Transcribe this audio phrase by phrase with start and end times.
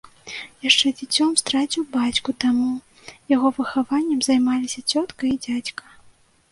[0.69, 2.71] Яшчэ дзіцем страціў бацьку, таму
[3.35, 5.83] яго выхаваннем займаліся цётка і дзядзька.